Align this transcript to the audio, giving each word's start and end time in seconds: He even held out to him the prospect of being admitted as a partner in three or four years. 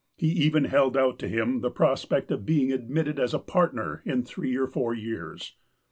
He 0.17 0.29
even 0.29 0.63
held 0.65 0.97
out 0.97 1.19
to 1.19 1.27
him 1.27 1.59
the 1.61 1.69
prospect 1.69 2.31
of 2.31 2.43
being 2.43 2.71
admitted 2.71 3.19
as 3.19 3.35
a 3.35 3.37
partner 3.39 4.01
in 4.03 4.23
three 4.23 4.55
or 4.55 4.65
four 4.65 4.95
years. 4.95 5.53